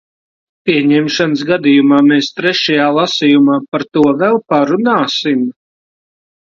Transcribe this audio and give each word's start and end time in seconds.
Pieņemšanas 0.69 1.43
gadījumā 1.49 2.01
mēs 2.09 2.31
trešajā 2.41 2.89
lasījumā 2.97 3.61
par 3.73 3.89
to 3.93 4.09
vēl 4.25 4.45
parunāsim. 4.53 5.49